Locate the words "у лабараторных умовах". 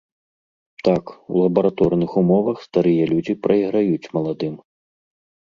1.33-2.57